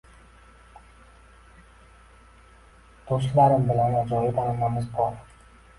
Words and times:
Do'stlarim 3.11 3.73
bilan 3.73 4.03
ajoyib 4.03 4.43
an'anamiz 4.47 4.95
bor 4.99 5.19